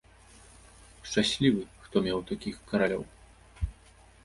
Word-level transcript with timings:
Шчаслівы, 1.09 1.61
хто 1.85 1.95
меў 2.09 2.19
такіх 2.33 2.55
каралёў! 2.73 3.03